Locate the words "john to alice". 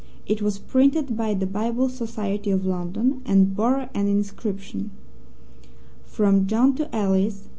6.47-7.49